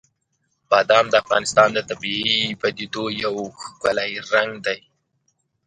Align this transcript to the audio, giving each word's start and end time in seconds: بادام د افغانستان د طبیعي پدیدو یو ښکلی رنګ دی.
بادام 0.69 1.05
د 1.09 1.15
افغانستان 1.23 1.69
د 1.73 1.79
طبیعي 1.89 2.41
پدیدو 2.61 3.03
یو 3.23 3.35
ښکلی 3.61 4.11
رنګ 4.31 4.51
دی. 4.65 4.79